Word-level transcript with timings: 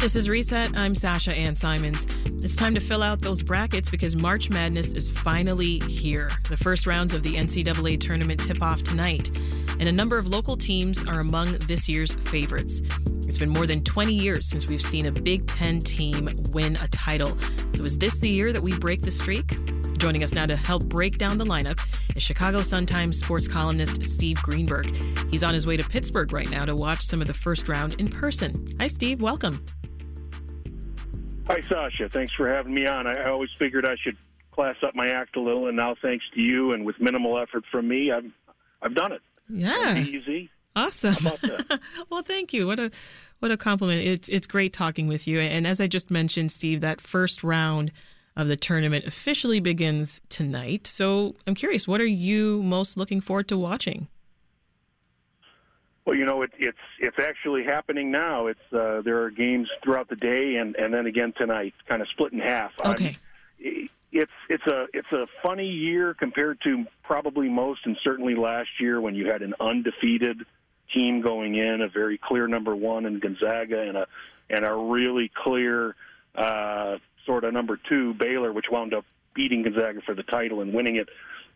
This 0.00 0.16
is 0.16 0.30
Reset. 0.30 0.74
I'm 0.74 0.94
Sasha 0.94 1.34
Ann 1.34 1.54
Simons. 1.54 2.06
It's 2.42 2.56
time 2.56 2.72
to 2.72 2.80
fill 2.80 3.02
out 3.02 3.20
those 3.20 3.42
brackets 3.42 3.90
because 3.90 4.16
March 4.16 4.48
Madness 4.48 4.92
is 4.92 5.06
finally 5.06 5.78
here. 5.80 6.30
The 6.48 6.56
first 6.56 6.86
rounds 6.86 7.12
of 7.12 7.22
the 7.22 7.34
NCAA 7.34 8.00
tournament 8.00 8.42
tip 8.42 8.62
off 8.62 8.82
tonight, 8.82 9.28
and 9.78 9.86
a 9.90 9.92
number 9.92 10.16
of 10.16 10.26
local 10.26 10.56
teams 10.56 11.06
are 11.06 11.20
among 11.20 11.52
this 11.66 11.86
year's 11.86 12.14
favorites. 12.14 12.80
It's 13.28 13.36
been 13.36 13.50
more 13.50 13.66
than 13.66 13.84
20 13.84 14.14
years 14.14 14.48
since 14.48 14.66
we've 14.66 14.80
seen 14.80 15.04
a 15.04 15.12
Big 15.12 15.46
Ten 15.46 15.80
team 15.80 16.30
win 16.50 16.76
a 16.76 16.88
title. 16.88 17.36
So, 17.74 17.84
is 17.84 17.98
this 17.98 18.20
the 18.20 18.30
year 18.30 18.54
that 18.54 18.62
we 18.62 18.72
break 18.78 19.02
the 19.02 19.10
streak? 19.10 19.58
Joining 19.98 20.24
us 20.24 20.32
now 20.32 20.46
to 20.46 20.56
help 20.56 20.86
break 20.86 21.18
down 21.18 21.36
the 21.36 21.44
lineup 21.44 21.78
is 22.16 22.22
Chicago 22.22 22.62
Sun-Times 22.62 23.18
sports 23.18 23.46
columnist 23.46 24.02
Steve 24.06 24.42
Greenberg. 24.42 24.96
He's 25.30 25.44
on 25.44 25.52
his 25.52 25.66
way 25.66 25.76
to 25.76 25.86
Pittsburgh 25.86 26.32
right 26.32 26.50
now 26.50 26.64
to 26.64 26.74
watch 26.74 27.04
some 27.04 27.20
of 27.20 27.26
the 27.26 27.34
first 27.34 27.68
round 27.68 28.00
in 28.00 28.08
person. 28.08 28.66
Hi, 28.80 28.86
Steve. 28.86 29.20
Welcome. 29.20 29.62
Hi, 31.50 31.60
Sasha. 31.62 32.08
Thanks 32.08 32.32
for 32.34 32.48
having 32.48 32.72
me 32.72 32.86
on. 32.86 33.08
I, 33.08 33.28
always 33.28 33.50
figured 33.58 33.84
I 33.84 33.96
should 34.00 34.16
class 34.52 34.76
up 34.86 34.94
my 34.94 35.08
act 35.08 35.36
a 35.36 35.40
little, 35.40 35.66
and 35.66 35.76
now 35.76 35.96
thanks 36.00 36.24
to 36.34 36.40
you 36.40 36.72
and 36.72 36.84
with 36.84 37.00
minimal 37.00 37.38
effort 37.40 37.64
from 37.72 37.88
me, 37.88 38.12
I've 38.12 38.30
I've 38.80 38.94
done 38.94 39.10
it. 39.10 39.20
Yeah, 39.48 39.98
easy. 39.98 40.48
Awesome. 40.76 41.16
well, 42.10 42.22
thank 42.22 42.52
you. 42.52 42.68
What 42.68 42.78
a 42.78 42.92
what 43.40 43.50
a 43.50 43.56
compliment. 43.56 44.00
It's 44.00 44.28
it's 44.28 44.46
great 44.46 44.72
talking 44.72 45.08
with 45.08 45.26
you. 45.26 45.40
And 45.40 45.66
as 45.66 45.80
I 45.80 45.88
just 45.88 46.08
mentioned, 46.08 46.52
Steve, 46.52 46.82
that 46.82 47.00
first 47.00 47.42
round 47.42 47.90
of 48.36 48.46
the 48.46 48.56
tournament 48.56 49.04
officially 49.06 49.58
begins 49.58 50.20
tonight. 50.28 50.86
So 50.86 51.34
I'm 51.48 51.56
curious, 51.56 51.88
what 51.88 52.00
are 52.00 52.06
you 52.06 52.62
most 52.62 52.96
looking 52.96 53.20
forward 53.20 53.48
to 53.48 53.58
watching? 53.58 54.06
Well, 56.04 56.16
you 56.16 56.24
know, 56.24 56.42
it, 56.42 56.50
it's 56.58 56.78
it's 56.98 57.18
actually 57.18 57.64
happening 57.64 58.10
now. 58.10 58.46
It's 58.46 58.72
uh, 58.72 59.02
there 59.02 59.22
are 59.22 59.30
games 59.30 59.68
throughout 59.82 60.08
the 60.08 60.16
day, 60.16 60.56
and 60.56 60.74
and 60.76 60.92
then 60.92 61.06
again 61.06 61.32
tonight, 61.36 61.74
kind 61.86 62.02
of 62.02 62.08
split 62.08 62.32
in 62.32 62.38
half. 62.38 62.72
Okay. 62.84 63.18
I'm, 63.60 63.88
it's 64.12 64.32
it's 64.48 64.66
a 64.66 64.86
it's 64.92 65.12
a 65.12 65.26
funny 65.42 65.68
year 65.68 66.14
compared 66.14 66.60
to 66.62 66.84
probably 67.02 67.48
most, 67.48 67.80
and 67.84 67.96
certainly 68.02 68.34
last 68.34 68.68
year 68.80 69.00
when 69.00 69.14
you 69.14 69.30
had 69.30 69.42
an 69.42 69.54
undefeated 69.60 70.38
team 70.92 71.20
going 71.20 71.54
in, 71.54 71.80
a 71.82 71.88
very 71.88 72.18
clear 72.18 72.48
number 72.48 72.74
one 72.74 73.06
in 73.06 73.20
Gonzaga, 73.20 73.80
and 73.80 73.96
a 73.96 74.06
and 74.48 74.64
a 74.64 74.74
really 74.74 75.30
clear 75.34 75.94
uh, 76.34 76.96
sort 77.26 77.44
of 77.44 77.52
number 77.52 77.78
two 77.88 78.14
Baylor, 78.14 78.52
which 78.52 78.66
wound 78.70 78.94
up 78.94 79.04
beating 79.34 79.62
Gonzaga 79.62 80.00
for 80.00 80.14
the 80.14 80.24
title 80.24 80.60
and 80.60 80.72
winning 80.74 80.96
it. 80.96 81.08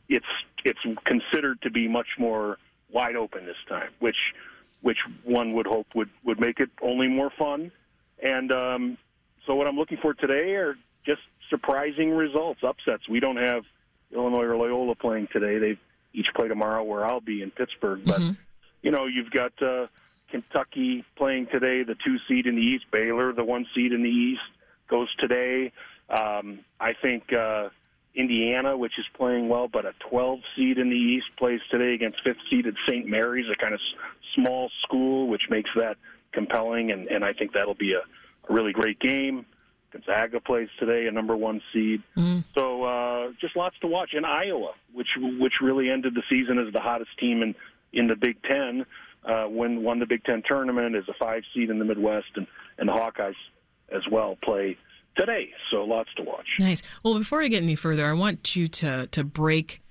It's 0.08 0.26
it's 0.64 0.78
considered 1.04 1.62
to 1.62 1.70
be 1.70 1.88
much 1.88 2.08
more 2.18 2.58
wide 2.94 3.16
open 3.16 3.44
this 3.44 3.56
time, 3.68 3.90
which 3.98 4.16
which 4.80 4.98
one 5.24 5.52
would 5.54 5.66
hope 5.66 5.88
would 5.94 6.08
would 6.24 6.40
make 6.40 6.60
it 6.60 6.70
only 6.80 7.08
more 7.08 7.30
fun. 7.36 7.70
And 8.22 8.52
um, 8.52 8.98
so, 9.46 9.54
what 9.54 9.66
I'm 9.66 9.76
looking 9.76 9.98
for 10.00 10.14
today 10.14 10.54
are 10.54 10.76
just 11.04 11.20
surprising 11.50 12.10
results, 12.10 12.60
upsets. 12.62 13.08
We 13.08 13.20
don't 13.20 13.36
have 13.36 13.64
Illinois 14.14 14.44
or 14.44 14.56
Loyola 14.56 14.94
playing 14.94 15.28
today. 15.32 15.58
They 15.58 15.78
each 16.14 16.28
play 16.34 16.48
tomorrow, 16.48 16.82
where 16.84 17.04
I'll 17.04 17.20
be 17.20 17.42
in 17.42 17.50
Pittsburgh. 17.50 18.02
But 18.04 18.20
mm-hmm. 18.20 18.32
you 18.82 18.90
know, 18.90 19.06
you've 19.06 19.30
got 19.30 19.52
uh, 19.60 19.88
Kentucky 20.30 21.04
playing 21.16 21.48
today, 21.50 21.82
the 21.82 21.96
two 22.04 22.16
seed 22.28 22.46
in 22.46 22.54
the 22.54 22.62
East. 22.62 22.84
Baylor, 22.92 23.32
the 23.32 23.44
one 23.44 23.66
seed 23.74 23.92
in 23.92 24.02
the 24.02 24.08
East, 24.08 24.42
goes 24.88 25.08
today. 25.16 25.72
Um, 26.08 26.60
I 26.80 26.92
think. 27.02 27.32
Uh, 27.32 27.70
Indiana, 28.14 28.76
which 28.76 28.98
is 28.98 29.04
playing 29.16 29.48
well, 29.48 29.68
but 29.68 29.84
a 29.84 29.92
12 30.08 30.38
seed 30.56 30.78
in 30.78 30.88
the 30.88 30.96
East 30.96 31.26
plays 31.36 31.60
today 31.70 31.94
against 31.94 32.22
fifth 32.22 32.38
seeded 32.48 32.76
St. 32.86 33.06
Mary's, 33.06 33.46
a 33.52 33.60
kind 33.60 33.74
of 33.74 33.80
small 34.34 34.70
school, 34.82 35.26
which 35.28 35.42
makes 35.50 35.70
that 35.76 35.96
compelling, 36.32 36.92
and, 36.92 37.08
and 37.08 37.24
I 37.24 37.32
think 37.32 37.52
that'll 37.52 37.74
be 37.74 37.92
a, 37.92 38.00
a 38.48 38.54
really 38.54 38.72
great 38.72 39.00
game. 39.00 39.46
Gonzaga 39.92 40.40
plays 40.40 40.68
today, 40.78 41.06
a 41.06 41.12
number 41.12 41.36
one 41.36 41.60
seed. 41.72 42.02
Mm. 42.16 42.44
So 42.54 42.82
uh, 42.82 43.32
just 43.40 43.56
lots 43.56 43.76
to 43.80 43.86
watch. 43.86 44.10
In 44.12 44.24
Iowa, 44.24 44.72
which 44.92 45.06
which 45.16 45.54
really 45.62 45.88
ended 45.88 46.14
the 46.14 46.22
season 46.28 46.58
as 46.58 46.72
the 46.72 46.80
hottest 46.80 47.16
team 47.18 47.42
in 47.42 47.54
in 47.92 48.08
the 48.08 48.16
Big 48.16 48.42
Ten, 48.42 48.84
uh, 49.24 49.44
when 49.44 49.84
won 49.84 50.00
the 50.00 50.06
Big 50.06 50.24
Ten 50.24 50.42
tournament 50.46 50.96
as 50.96 51.04
a 51.08 51.14
five 51.14 51.44
seed 51.54 51.70
in 51.70 51.78
the 51.78 51.84
Midwest, 51.84 52.26
and 52.34 52.48
and 52.76 52.88
the 52.88 52.92
Hawkeyes 52.92 53.36
as 53.94 54.02
well 54.10 54.36
play 54.42 54.76
today. 55.16 55.50
So 55.70 55.84
lots 55.84 56.10
to 56.16 56.22
watch. 56.22 56.46
Nice. 56.58 56.82
Well, 57.02 57.18
before 57.18 57.42
I 57.42 57.48
get 57.48 57.62
any 57.62 57.76
further, 57.76 58.08
I 58.08 58.12
want 58.12 58.56
you 58.56 58.68
to 58.68 59.06
to 59.08 59.24
break 59.24 59.82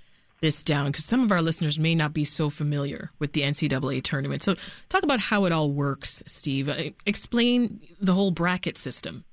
this 0.44 0.62
down 0.62 0.88
because 0.88 1.06
some 1.06 1.22
of 1.22 1.32
our 1.32 1.42
listeners 1.42 1.80
may 1.80 1.96
not 1.96 2.14
be 2.14 2.26
so 2.26 2.50
familiar 2.50 3.12
with 3.18 3.32
the 3.32 3.44
NCAA 3.44 4.04
tournament. 4.04 4.44
So 4.44 4.56
talk 4.90 5.04
about 5.04 5.22
how 5.22 5.46
it 5.46 5.54
all 5.54 5.72
works, 5.72 6.22
Steve. 6.26 6.68
Uh, 6.68 6.90
explain 7.06 7.80
the 8.02 8.14
whole 8.14 8.32
bracket 8.32 8.78
system. 8.78 9.24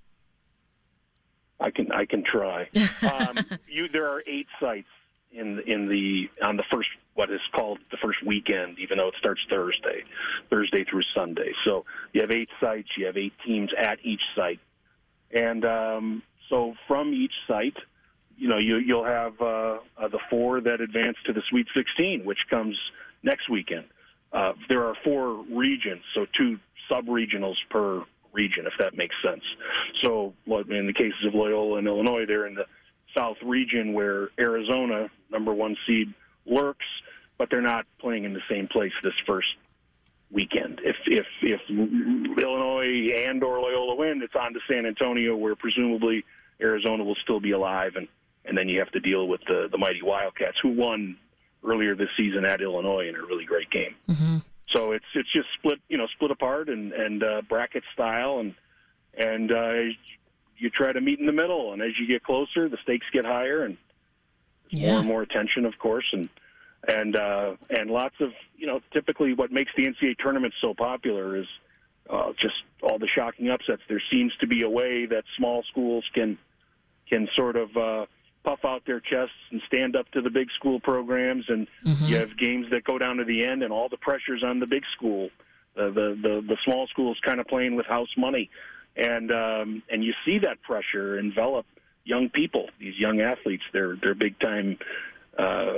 I 1.59 1.71
can 1.71 1.91
I 1.93 2.07
can 2.07 2.25
try. 2.25 2.69
um, 3.03 3.39
you 3.69 3.89
there 3.93 4.07
are 4.07 4.23
eight 4.27 4.47
sites 4.61 4.89
in 5.33 5.61
in 5.67 5.89
the 5.89 6.31
on 6.45 6.57
the 6.57 6.65
first 6.71 6.89
what 7.15 7.31
is 7.31 7.41
called 7.55 7.79
the 7.91 7.99
first 8.03 8.25
weekend, 8.25 8.79
even 8.79 8.99
though 8.99 9.09
it 9.09 9.15
starts 9.19 9.41
Thursday, 9.51 10.05
Thursday 10.49 10.85
through 10.85 11.03
Sunday. 11.15 11.53
So 11.65 11.85
you 12.13 12.21
have 12.21 12.31
eight 12.31 12.49
sites. 12.61 12.89
You 12.97 13.07
have 13.07 13.17
eight 13.17 13.35
teams 13.45 13.71
at 13.77 13.99
each 14.05 14.23
site. 14.37 14.61
And 15.33 15.65
um, 15.65 16.23
so 16.49 16.75
from 16.87 17.13
each 17.13 17.33
site, 17.47 17.77
you 18.37 18.49
know, 18.49 18.59
you, 18.59 18.79
you'll 18.79 19.05
have 19.05 19.41
uh, 19.41 19.79
uh, 19.99 20.09
the 20.09 20.19
four 20.31 20.61
that 20.63 20.81
advance 20.81 21.17
to 21.27 21.33
the 21.33 21.43
Sweet 21.51 21.67
16, 21.75 22.25
which 22.25 22.39
comes 22.49 22.77
next 23.23 23.49
weekend. 23.51 23.85
Uh, 24.33 24.53
there 24.69 24.85
are 24.85 24.95
four 25.05 25.45
regions, 25.51 26.03
so 26.15 26.27
two 26.37 26.59
sub-regionals 26.89 27.57
per 27.69 28.03
region, 28.33 28.67
if 28.67 28.73
that 28.79 28.97
makes 28.97 29.15
sense. 29.23 29.43
So 30.03 30.33
in 30.47 30.87
the 30.87 30.93
cases 30.93 31.27
of 31.27 31.35
Loyola 31.35 31.79
and 31.79 31.87
Illinois, 31.87 32.25
they're 32.27 32.47
in 32.47 32.55
the 32.55 32.67
South 33.17 33.37
region 33.45 33.93
where 33.93 34.29
Arizona, 34.39 35.11
number 35.31 35.53
one 35.53 35.77
seed, 35.87 36.15
lurks, 36.47 36.87
but 37.39 37.51
they're 37.51 37.61
not 37.61 37.87
playing 38.01 38.25
in 38.25 38.33
the 38.33 38.43
same 38.49 38.69
place 38.69 38.93
this 39.03 39.15
first 39.27 39.49
weekend. 40.31 40.81
If 40.85 40.97
if 41.07 41.27
if 41.43 41.61
Illinois 42.39 43.27
and 43.27 43.43
or 43.43 43.61
Win, 44.11 44.23
it's 44.23 44.35
on 44.35 44.53
to 44.55 44.61
San 44.69 44.87
Antonio, 44.87 45.37
where 45.37 45.55
presumably 45.55 46.25
Arizona 46.61 47.05
will 47.05 47.17
still 47.23 47.41
be 47.41 47.53
alive, 47.53 47.93
and 47.97 48.09
and 48.45 48.57
then 48.57 48.69
you 48.69 48.79
have 48.79 48.91
to 48.93 49.01
deal 49.01 49.29
with 49.29 49.41
the 49.47 49.69
the 49.71 49.79
mighty 49.79 50.03
Wildcats, 50.03 50.57
who 50.63 50.71
won 50.71 51.17
earlier 51.65 51.95
this 51.95 52.09
season 52.17 52.45
at 52.45 52.61
Illinois 52.61 53.09
in 53.09 53.15
a 53.15 53.21
really 53.21 53.45
great 53.45 53.71
game. 53.71 53.95
Mm-hmm. 54.09 54.37
So 54.75 54.93
it's 54.93 55.05
it's 55.15 55.33
just 55.33 55.49
split 55.59 55.79
you 55.89 55.99
know 55.99 56.07
split 56.15 56.31
apart 56.31 56.69
and 56.69 56.93
and 56.93 57.23
uh, 57.23 57.43
bracket 57.49 57.85
style, 57.93 58.39
and 58.39 58.55
and 59.17 59.53
uh, 59.53 59.73
you 60.59 60.71
try 60.71 60.93
to 60.93 61.01
meet 61.01 61.19
in 61.19 61.27
the 61.27 61.33
middle, 61.33 61.73
and 61.73 61.83
as 61.83 61.93
you 61.99 62.07
get 62.07 62.23
closer, 62.23 62.69
the 62.69 62.79
stakes 62.83 63.07
get 63.13 63.25
higher, 63.25 63.65
and 63.65 63.77
yeah. 64.71 64.91
more 64.91 64.99
and 64.99 65.09
more 65.09 65.23
attention, 65.23 65.65
of 65.65 65.79
course, 65.79 66.07
and 66.13 66.29
and 66.89 67.17
uh, 67.17 67.57
and 67.71 67.91
lots 67.91 68.15
of 68.21 68.31
you 68.57 68.67
know 68.67 68.81
typically 68.93 69.35
what 69.35 69.51
makes 69.51 69.73
the 69.77 69.85
NCAA 69.85 70.17
tournament 70.19 70.55
so 70.61 70.75
popular 70.75 71.37
is 71.37 71.47
uh, 72.11 72.33
just 72.41 72.55
all 72.83 72.99
the 72.99 73.09
shocking 73.15 73.51
upsets. 73.51 73.83
There 73.89 74.03
seems 74.11 74.33
to 74.41 74.47
be 74.47 74.63
a 74.63 74.69
way 74.69 75.07
that 75.07 75.25
small 75.37 75.63
schools 75.71 76.05
can 76.15 76.39
can 77.09 77.29
sort 77.37 77.57
of 77.57 77.77
uh, 77.77 78.07
puff 78.45 78.61
out 78.65 78.83
their 78.87 79.01
chests 79.01 79.35
and 79.51 79.61
stand 79.67 79.97
up 79.97 80.11
to 80.13 80.21
the 80.21 80.31
big 80.31 80.49
school 80.59 80.81
programs, 80.81 81.45
and 81.49 81.67
mm-hmm. 81.87 82.05
you 82.05 82.17
have 82.17 82.37
games 82.39 82.67
that 82.71 82.85
go 82.85 82.99
down 82.99 83.17
to 83.17 83.25
the 83.25 83.45
end, 83.45 83.63
and 83.63 83.73
all 83.73 83.89
the 83.89 83.97
pressure's 83.97 84.43
on 84.45 84.61
the 84.61 84.67
big 84.67 84.83
school. 84.97 85.31
Uh, 85.77 85.87
the 85.87 86.19
the 86.21 86.45
the 86.47 86.57
small 86.65 86.87
schools 86.89 87.19
kind 87.25 87.41
of 87.41 87.47
playing 87.47 87.77
with 87.77 87.87
house 87.87 88.13
money, 88.17 88.51
and 88.97 89.31
um, 89.31 89.83
and 89.91 90.05
you 90.05 90.13
see 90.25 90.39
that 90.39 90.61
pressure 90.63 91.19
envelop 91.19 91.67
young 92.05 92.29
people, 92.29 92.69
these 92.79 92.99
young 92.99 93.21
athletes. 93.21 93.63
They're 93.73 93.97
they're 94.03 94.15
big 94.15 94.39
time 94.41 94.79
uh, 95.39 95.75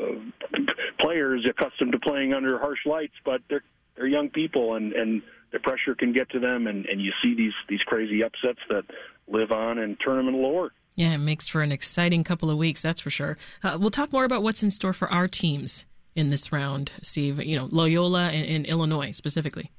players 0.98 1.46
accustomed 1.48 1.92
to 1.92 1.98
playing 1.98 2.32
under 2.32 2.58
harsh 2.58 2.86
lights, 2.86 3.14
but 3.24 3.42
they're 3.48 3.64
they're 4.02 4.10
young 4.10 4.30
people, 4.30 4.74
and 4.74 4.92
and 4.92 5.22
the 5.52 5.60
pressure 5.60 5.94
can 5.94 6.12
get 6.12 6.28
to 6.30 6.40
them, 6.40 6.66
and 6.66 6.86
and 6.86 7.00
you 7.00 7.12
see 7.22 7.34
these 7.36 7.52
these 7.68 7.80
crazy 7.86 8.22
upsets 8.24 8.58
that 8.68 8.82
live 9.28 9.52
on 9.52 9.78
in 9.78 9.96
tournament 10.04 10.36
lore. 10.36 10.72
Yeah, 10.96 11.14
it 11.14 11.18
makes 11.18 11.46
for 11.48 11.62
an 11.62 11.70
exciting 11.70 12.24
couple 12.24 12.50
of 12.50 12.58
weeks, 12.58 12.82
that's 12.82 13.00
for 13.00 13.10
sure. 13.10 13.38
Uh, 13.62 13.78
we'll 13.80 13.90
talk 13.90 14.12
more 14.12 14.24
about 14.24 14.42
what's 14.42 14.62
in 14.62 14.70
store 14.70 14.92
for 14.92 15.10
our 15.12 15.26
teams 15.28 15.86
in 16.14 16.28
this 16.28 16.52
round, 16.52 16.92
Steve. 17.00 17.40
You 17.42 17.56
know, 17.56 17.68
Loyola 17.70 18.28
and, 18.28 18.44
and 18.44 18.66
Illinois 18.66 19.12
specifically. 19.12 19.70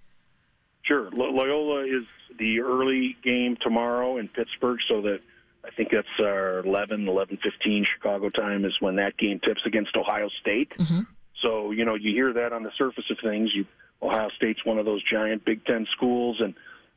Sure, 0.83 1.09
Loyola 1.11 1.83
is 1.83 2.05
the 2.39 2.61
early 2.61 3.17
game 3.23 3.57
tomorrow 3.61 4.17
in 4.17 4.29
Pittsburgh, 4.29 4.79
so 4.87 5.01
that 5.01 5.19
I 5.65 5.69
think 5.71 5.89
that's 5.91 6.07
our 6.19 6.59
11, 6.59 7.05
11:15 7.05 7.85
Chicago 7.93 8.29
time 8.29 8.63
is 8.63 8.73
when 8.79 8.95
that 8.95 9.17
game 9.17 9.41
tips 9.43 9.61
against 9.65 9.95
Ohio 9.97 10.29
State. 10.39 10.71
Mm-hmm. 10.79 11.01
So 11.41 11.71
you 11.71 11.83
know 11.83 11.95
you 11.95 12.13
hear 12.13 12.31
that 12.31 12.53
on 12.53 12.63
the 12.63 12.71
surface 12.77 13.05
of 13.11 13.17
things. 13.21 13.51
You 13.53 13.65
Ohio 14.03 14.29
State's 14.35 14.63
one 14.65 14.77
of 14.77 14.85
those 14.85 15.01
giant 15.03 15.45
Big 15.45 15.65
Ten 15.65 15.87
schools, 15.95 16.41
and 16.41 16.53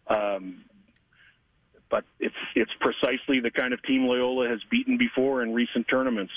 um, 0.08 0.64
but 1.88 2.04
it's 2.18 2.34
it's 2.54 2.72
precisely 2.80 3.40
the 3.40 3.50
kind 3.50 3.72
of 3.72 3.82
team 3.82 4.06
Loyola 4.06 4.48
has 4.48 4.60
beaten 4.70 4.98
before 4.98 5.42
in 5.42 5.54
recent 5.54 5.86
tournaments, 5.88 6.32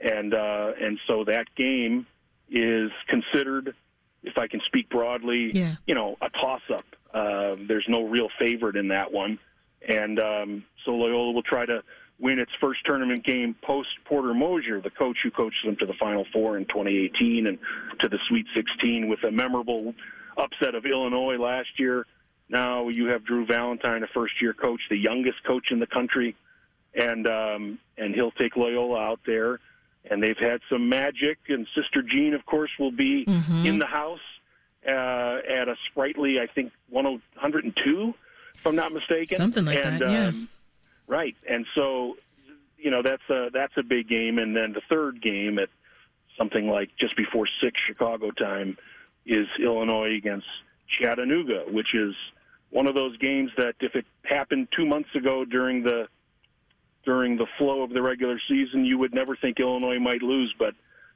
and 0.00 0.34
uh, 0.34 0.72
and 0.80 0.98
so 1.06 1.24
that 1.24 1.46
game 1.56 2.06
is 2.50 2.90
considered, 3.08 3.74
if 4.22 4.38
I 4.38 4.46
can 4.48 4.60
speak 4.66 4.88
broadly, 4.88 5.50
yeah. 5.54 5.76
you 5.86 5.94
know, 5.94 6.16
a 6.20 6.30
toss 6.30 6.62
up. 6.74 6.84
Uh, 7.12 7.56
there's 7.68 7.86
no 7.88 8.04
real 8.04 8.28
favorite 8.38 8.76
in 8.76 8.88
that 8.88 9.12
one. 9.12 9.38
and 9.86 10.18
um, 10.18 10.64
so 10.84 10.92
Loyola 10.92 11.32
will 11.32 11.42
try 11.42 11.66
to 11.66 11.82
win 12.20 12.38
its 12.38 12.50
first 12.60 12.80
tournament 12.84 13.24
game 13.24 13.54
post 13.62 13.88
Porter 14.04 14.34
Moser, 14.34 14.80
the 14.80 14.90
coach 14.90 15.18
who 15.22 15.30
coached 15.30 15.64
them 15.64 15.76
to 15.76 15.86
the 15.86 15.94
Final 15.94 16.26
Four 16.32 16.56
in 16.56 16.64
2018 16.66 17.46
and 17.46 17.58
to 18.00 18.08
the 18.08 18.18
Sweet 18.28 18.46
16 18.54 19.08
with 19.08 19.22
a 19.24 19.30
memorable 19.30 19.94
upset 20.36 20.74
of 20.74 20.84
Illinois 20.84 21.36
last 21.36 21.68
year. 21.78 22.06
Now 22.48 22.88
you 22.88 23.06
have 23.06 23.24
Drew 23.24 23.46
Valentine, 23.46 24.02
a 24.02 24.06
first-year 24.08 24.54
coach, 24.54 24.80
the 24.88 24.96
youngest 24.96 25.44
coach 25.44 25.66
in 25.70 25.80
the 25.80 25.86
country, 25.86 26.34
and 26.94 27.26
um, 27.26 27.78
and 27.98 28.14
he'll 28.14 28.30
take 28.32 28.56
Loyola 28.56 28.98
out 28.98 29.20
there. 29.26 29.60
And 30.10 30.22
they've 30.22 30.38
had 30.38 30.60
some 30.70 30.88
magic, 30.88 31.38
and 31.48 31.66
Sister 31.74 32.02
Jean, 32.02 32.32
of 32.32 32.46
course, 32.46 32.70
will 32.78 32.92
be 32.92 33.26
mm-hmm. 33.26 33.66
in 33.66 33.78
the 33.78 33.86
house 33.86 34.20
uh, 34.86 35.40
at 35.46 35.68
a 35.68 35.74
sprightly, 35.90 36.40
I 36.40 36.46
think, 36.46 36.72
102, 36.88 38.14
if 38.54 38.66
I'm 38.66 38.76
not 38.76 38.92
mistaken. 38.92 39.36
Something 39.36 39.66
like 39.66 39.84
and, 39.84 40.00
that, 40.00 40.10
yeah. 40.10 40.26
Um, 40.28 40.48
right, 41.08 41.36
and 41.48 41.66
so 41.74 42.16
you 42.76 42.90
know 42.90 43.02
that's 43.02 43.28
a 43.30 43.48
that's 43.52 43.72
a 43.76 43.82
big 43.82 44.08
game, 44.08 44.38
and 44.38 44.54
then 44.54 44.72
the 44.72 44.82
third 44.88 45.20
game 45.20 45.58
at 45.58 45.68
something 46.36 46.68
like 46.68 46.90
just 46.98 47.16
before 47.16 47.48
six 47.60 47.78
Chicago 47.86 48.30
time 48.30 48.76
is 49.26 49.46
Illinois 49.62 50.14
against 50.16 50.46
Chattanooga, 51.00 51.64
which 51.70 51.94
is 51.94 52.14
one 52.70 52.86
of 52.86 52.94
those 52.94 53.16
games 53.18 53.50
that 53.56 53.74
if 53.80 53.94
it 53.94 54.06
happened 54.24 54.68
two 54.76 54.86
months 54.86 55.08
ago 55.14 55.44
during 55.44 55.82
the 55.82 56.06
during 57.04 57.36
the 57.36 57.46
flow 57.56 57.82
of 57.82 57.90
the 57.90 58.02
regular 58.02 58.40
season, 58.48 58.84
you 58.84 58.98
would 58.98 59.14
never 59.14 59.34
think 59.36 59.60
Illinois 59.60 59.98
might 59.98 60.22
lose, 60.22 60.54
but 60.58 60.74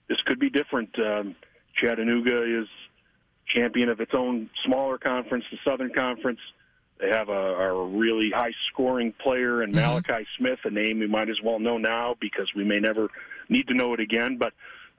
this 0.08 0.18
could 0.24 0.38
be 0.38 0.48
different. 0.48 0.90
Um, 0.98 1.36
Chattanooga 1.74 2.60
is 2.60 2.66
champion 3.46 3.88
of 3.88 4.00
its 4.00 4.12
own 4.14 4.48
smaller 4.64 4.98
conference, 4.98 5.44
the 5.50 5.58
Southern 5.64 5.92
Conference. 5.92 6.40
They 7.02 7.08
have 7.08 7.28
a, 7.28 7.32
a 7.32 7.86
really 7.86 8.30
high 8.32 8.52
scoring 8.70 9.12
player 9.12 9.62
in 9.62 9.72
mm-hmm. 9.72 9.80
Malachi 9.80 10.24
Smith, 10.38 10.60
a 10.64 10.70
name 10.70 11.00
we 11.00 11.08
might 11.08 11.28
as 11.28 11.40
well 11.42 11.58
know 11.58 11.76
now 11.76 12.14
because 12.20 12.48
we 12.54 12.64
may 12.64 12.78
never 12.78 13.08
need 13.48 13.66
to 13.68 13.74
know 13.74 13.92
it 13.92 13.98
again. 13.98 14.38
But 14.38 14.52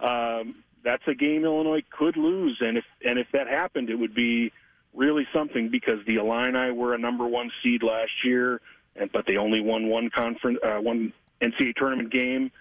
um, 0.05 0.55
that's 0.83 1.03
a 1.07 1.15
game 1.15 1.45
Illinois 1.45 1.81
could 1.97 2.17
lose, 2.17 2.57
and 2.59 2.77
if 2.77 2.83
and 3.05 3.17
if 3.17 3.27
that 3.31 3.47
happened, 3.47 3.89
it 3.89 3.95
would 3.95 4.13
be 4.13 4.51
really 4.93 5.25
something 5.33 5.69
because 5.69 5.99
the 6.05 6.17
Illini 6.17 6.71
were 6.71 6.93
a 6.93 6.97
number 6.97 7.25
one 7.25 7.49
seed 7.63 7.83
last 7.83 8.11
year, 8.25 8.59
and 8.97 9.09
but 9.09 9.25
they 9.25 9.37
only 9.37 9.61
won 9.61 9.87
one 9.87 10.09
conference, 10.09 10.59
uh, 10.61 10.79
one 10.79 11.13
NCAA 11.41 11.73
tournament 11.75 12.11
game. 12.11 12.51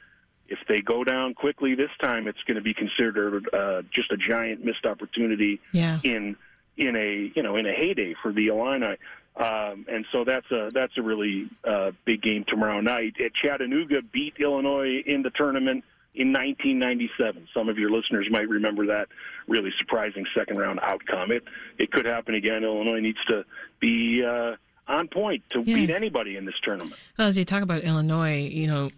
If 0.49 0.59
they 0.69 0.83
go 0.83 1.03
down 1.03 1.35
quickly 1.35 1.75
this 1.75 1.91
time, 2.00 2.29
it's 2.29 2.43
going 2.47 2.56
to 2.56 2.62
be 2.62 2.75
considered 2.75 3.49
uh, 3.53 3.83
just 3.93 4.12
a 4.12 4.17
giant 4.17 4.65
missed 4.65 4.87
opportunity 4.87 5.61
yeah. 5.73 5.99
in 6.05 6.37
in 6.77 6.94
a 6.94 7.33
you 7.35 7.43
know 7.43 7.56
in 7.56 7.67
a 7.67 7.73
heyday 7.73 8.15
for 8.23 8.33
the 8.33 8.47
Illini. 8.47 8.97
Um, 9.37 9.87
and 9.88 10.05
so 10.12 10.25
that's 10.25 10.50
a 10.50 10.70
that's 10.75 10.93
a 10.99 11.02
really 11.02 11.49
uh, 11.64 11.93
big 12.05 12.23
game 12.23 12.44
tomorrow 12.46 12.81
night. 12.81 13.14
At 13.25 13.32
Chattanooga 13.34 14.02
beat 14.12 14.34
Illinois 14.38 15.02
in 15.06 15.23
the 15.23 15.31
tournament 15.31 15.84
in 16.14 16.32
1997. 16.32 17.49
Some 17.55 17.70
of 17.70 17.79
your 17.79 17.90
listeners 17.90 18.29
might 18.31 18.49
remember 18.49 18.87
that 18.87 19.08
really 19.49 19.70
surprising 19.79 20.26
second 20.37 20.58
round 20.58 20.81
outcome. 20.82 21.32
It 21.32 21.44
it 21.79 21.90
could 21.90 22.05
happen 22.05 22.34
again. 22.34 22.62
Illinois 22.62 23.00
needs 23.00 23.25
to 23.29 23.44
be 23.81 24.23
uh, 24.23 24.56
on 24.87 25.08
point 25.08 25.43
to 25.52 25.62
yeah. 25.62 25.76
beat 25.76 25.90
anybody 25.90 26.37
in 26.37 26.44
this 26.44 26.55
tournament. 26.62 26.96
Well, 27.17 27.29
as 27.29 27.38
you 27.38 27.46
talk 27.46 27.62
about 27.62 27.82
Illinois, 27.82 28.46
you 28.46 28.67
know. 28.67 28.90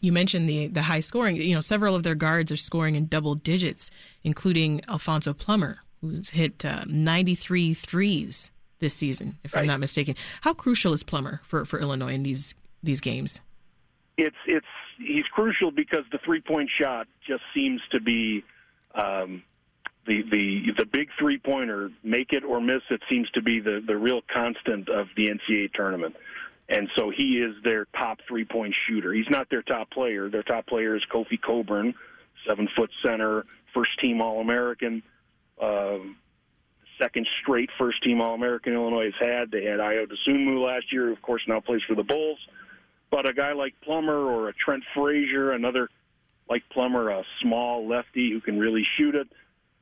You 0.00 0.10
mentioned 0.10 0.48
the 0.48 0.66
the 0.66 0.82
high 0.82 0.98
scoring. 0.98 1.36
You 1.36 1.54
know, 1.54 1.60
several 1.60 1.94
of 1.94 2.02
their 2.02 2.16
guards 2.16 2.50
are 2.50 2.56
scoring 2.56 2.96
in 2.96 3.06
double 3.06 3.36
digits, 3.36 3.92
including 4.24 4.82
Alfonso 4.88 5.32
Plummer, 5.32 5.78
who's 6.00 6.30
hit 6.30 6.64
uh, 6.64 6.82
93 6.88 7.74
threes 7.74 8.50
this 8.80 8.94
season, 8.94 9.38
if 9.44 9.54
right. 9.54 9.62
I'm 9.62 9.66
not 9.66 9.80
mistaken. 9.80 10.14
How 10.42 10.54
crucial 10.54 10.92
is 10.92 11.02
Plummer 11.02 11.40
for, 11.44 11.64
for 11.64 11.80
Illinois 11.80 12.12
in 12.12 12.22
these 12.22 12.54
these 12.82 13.00
games? 13.00 13.40
It's 14.16 14.36
it's 14.46 14.66
he's 14.98 15.26
crucial 15.32 15.70
because 15.70 16.04
the 16.12 16.18
three 16.24 16.40
point 16.40 16.70
shot 16.80 17.06
just 17.26 17.42
seems 17.54 17.80
to 17.92 18.00
be 18.00 18.44
um, 18.94 19.42
the 20.06 20.22
the 20.30 20.72
the 20.76 20.86
big 20.86 21.08
three 21.18 21.38
pointer, 21.38 21.90
make 22.02 22.32
it 22.32 22.44
or 22.44 22.60
miss 22.60 22.82
it, 22.90 23.00
seems 23.08 23.30
to 23.30 23.42
be 23.42 23.60
the 23.60 23.82
the 23.86 23.96
real 23.96 24.20
constant 24.32 24.88
of 24.88 25.06
the 25.16 25.28
NCAA 25.28 25.72
tournament. 25.72 26.16
And 26.70 26.90
so 26.96 27.10
he 27.10 27.38
is 27.38 27.54
their 27.64 27.86
top 27.96 28.18
three 28.28 28.44
point 28.44 28.74
shooter. 28.86 29.12
He's 29.12 29.30
not 29.30 29.48
their 29.50 29.62
top 29.62 29.90
player. 29.90 30.28
Their 30.28 30.42
top 30.42 30.66
player 30.66 30.96
is 30.96 31.02
Kofi 31.12 31.40
Cockburn, 31.40 31.94
seven 32.46 32.68
foot 32.76 32.90
center, 33.02 33.44
first 33.74 33.90
team 34.00 34.20
All 34.20 34.40
American. 34.40 35.02
Um, 35.60 36.16
second 36.98 37.26
straight 37.42 37.70
first 37.78 38.02
team 38.02 38.20
All 38.20 38.34
American 38.34 38.72
Illinois 38.72 39.06
has 39.06 39.14
had. 39.20 39.50
They 39.50 39.64
had 39.64 39.80
Ayo 39.80 40.06
Dosunmu 40.06 40.64
last 40.64 40.92
year, 40.92 41.06
who 41.06 41.12
of 41.12 41.22
course 41.22 41.42
now 41.46 41.60
plays 41.60 41.82
for 41.86 41.94
the 41.94 42.02
Bulls. 42.02 42.38
But 43.10 43.28
a 43.28 43.32
guy 43.32 43.52
like 43.52 43.74
Plummer 43.82 44.18
or 44.18 44.48
a 44.48 44.52
Trent 44.52 44.82
Frazier, 44.94 45.52
another 45.52 45.88
like 46.48 46.62
Plummer, 46.70 47.10
a 47.10 47.24
small 47.42 47.86
lefty 47.88 48.30
who 48.30 48.40
can 48.40 48.58
really 48.58 48.84
shoot 48.96 49.14
it, 49.14 49.28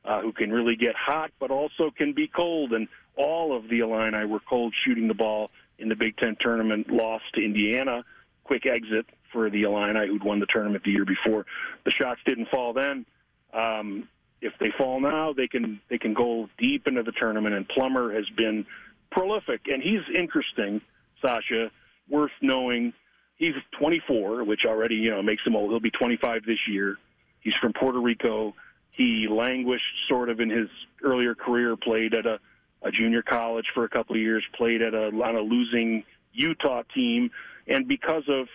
uh, 0.05 0.21
who 0.21 0.31
can 0.31 0.51
really 0.51 0.75
get 0.75 0.95
hot, 0.95 1.31
but 1.39 1.51
also 1.51 1.91
can 1.95 2.13
be 2.13 2.27
cold. 2.27 2.73
And 2.73 2.87
all 3.15 3.55
of 3.55 3.69
the 3.69 3.79
Illini 3.79 4.25
were 4.25 4.39
cold 4.39 4.73
shooting 4.85 5.07
the 5.07 5.13
ball 5.13 5.49
in 5.79 5.89
the 5.89 5.95
Big 5.95 6.17
Ten 6.17 6.35
tournament, 6.39 6.89
lost 6.89 7.25
to 7.35 7.43
Indiana. 7.43 8.03
Quick 8.43 8.65
exit 8.65 9.05
for 9.31 9.49
the 9.49 9.63
Illini, 9.63 10.07
who'd 10.07 10.23
won 10.23 10.39
the 10.39 10.45
tournament 10.45 10.83
the 10.83 10.91
year 10.91 11.05
before. 11.05 11.45
The 11.83 11.91
shots 11.91 12.21
didn't 12.25 12.49
fall 12.49 12.73
then. 12.73 13.05
Um, 13.53 14.07
if 14.41 14.53
they 14.59 14.71
fall 14.77 14.99
now, 14.99 15.33
they 15.33 15.47
can 15.47 15.79
they 15.89 15.97
can 15.97 16.13
go 16.13 16.49
deep 16.57 16.87
into 16.87 17.03
the 17.03 17.11
tournament. 17.11 17.55
And 17.55 17.67
Plummer 17.67 18.13
has 18.13 18.25
been 18.35 18.65
prolific, 19.11 19.61
and 19.67 19.81
he's 19.81 20.01
interesting, 20.15 20.81
Sasha. 21.21 21.71
Worth 22.09 22.31
knowing 22.41 22.93
he's 23.37 23.55
24, 23.79 24.43
which 24.43 24.61
already 24.65 24.95
you 24.95 25.09
know 25.09 25.21
makes 25.21 25.45
him 25.45 25.55
old. 25.55 25.71
He'll 25.71 25.79
be 25.79 25.91
25 25.91 26.43
this 26.45 26.59
year. 26.67 26.97
He's 27.41 27.55
from 27.61 27.73
Puerto 27.73 27.99
Rico. 27.99 28.53
He 28.91 29.27
languished 29.29 29.83
sort 30.07 30.29
of 30.29 30.39
in 30.39 30.49
his 30.49 30.69
earlier 31.03 31.35
career. 31.35 31.75
Played 31.75 32.13
at 32.13 32.25
a, 32.25 32.39
a 32.83 32.91
junior 32.91 33.21
college 33.21 33.65
for 33.73 33.83
a 33.83 33.89
couple 33.89 34.15
of 34.15 34.21
years. 34.21 34.43
Played 34.55 34.81
at 34.81 34.93
a 34.93 35.07
on 35.07 35.35
a 35.35 35.41
losing 35.41 36.03
Utah 36.33 36.83
team, 36.93 37.31
and 37.67 37.87
because 37.87 38.23
of 38.27 38.47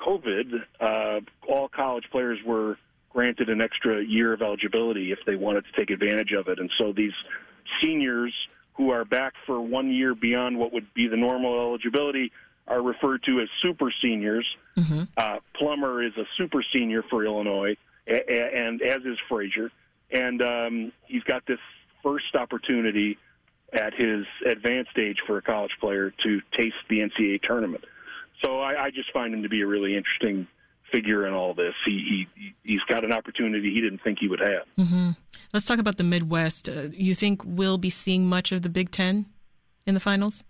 COVID, 0.00 0.62
uh, 0.80 1.20
all 1.48 1.68
college 1.68 2.04
players 2.12 2.38
were 2.44 2.76
granted 3.12 3.48
an 3.48 3.60
extra 3.60 4.04
year 4.04 4.32
of 4.32 4.42
eligibility 4.42 5.12
if 5.12 5.18
they 5.26 5.36
wanted 5.36 5.64
to 5.64 5.72
take 5.78 5.90
advantage 5.90 6.32
of 6.32 6.48
it. 6.48 6.58
And 6.58 6.70
so 6.78 6.92
these 6.92 7.12
seniors 7.82 8.34
who 8.74 8.90
are 8.90 9.04
back 9.04 9.32
for 9.46 9.60
one 9.60 9.90
year 9.90 10.14
beyond 10.14 10.58
what 10.58 10.72
would 10.72 10.92
be 10.94 11.08
the 11.08 11.16
normal 11.16 11.58
eligibility 11.58 12.30
are 12.68 12.82
referred 12.82 13.22
to 13.24 13.40
as 13.40 13.48
super 13.62 13.92
seniors. 14.02 14.46
Mm-hmm. 14.76 15.02
Uh, 15.16 15.38
Plummer 15.54 16.02
is 16.02 16.12
a 16.16 16.24
super 16.36 16.62
senior 16.72 17.02
for 17.08 17.24
Illinois, 17.24 17.76
a- 18.06 18.56
and 18.56 18.82
as 18.82 19.02
is 19.02 19.18
Frazier. 19.28 19.70
And 20.10 20.42
um, 20.42 20.92
he's 21.06 21.22
got 21.22 21.46
this 21.46 21.58
first 22.02 22.34
opportunity 22.34 23.18
at 23.72 23.94
his 23.94 24.26
advanced 24.44 24.96
age 24.98 25.18
for 25.26 25.38
a 25.38 25.42
college 25.42 25.72
player 25.80 26.12
to 26.22 26.40
taste 26.56 26.76
the 26.88 27.00
NCAA 27.00 27.42
tournament. 27.42 27.84
So 28.42 28.60
I, 28.60 28.84
I 28.84 28.90
just 28.90 29.12
find 29.12 29.32
him 29.32 29.42
to 29.42 29.48
be 29.48 29.62
a 29.62 29.66
really 29.66 29.96
interesting 29.96 30.46
figure 30.90 31.26
in 31.26 31.32
all 31.32 31.54
this. 31.54 31.74
He, 31.84 32.26
he 32.36 32.54
he's 32.62 32.80
got 32.88 33.04
an 33.04 33.12
opportunity 33.12 33.72
he 33.72 33.80
didn't 33.80 34.02
think 34.02 34.18
he 34.20 34.28
would 34.28 34.40
have. 34.40 34.66
Mm-hmm. 34.78 35.10
Let's 35.52 35.66
talk 35.66 35.78
about 35.78 35.96
the 35.96 36.04
Midwest. 36.04 36.68
Uh, 36.68 36.88
you 36.92 37.14
think 37.14 37.42
we'll 37.44 37.78
be 37.78 37.90
seeing 37.90 38.26
much 38.26 38.52
of 38.52 38.62
the 38.62 38.68
Big 38.68 38.90
Ten 38.90 39.26
in 39.86 39.94
the 39.94 40.00
finals? 40.00 40.44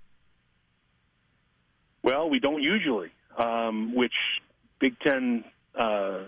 Well, 2.02 2.30
we 2.30 2.38
don't 2.38 2.62
usually, 2.62 3.10
um, 3.38 3.94
which 3.94 4.14
Big 4.80 4.98
Ten. 5.00 5.44
Uh, 5.78 6.20